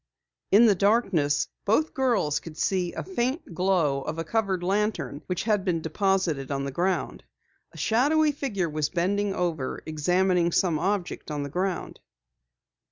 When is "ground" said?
6.71-7.23, 11.51-11.99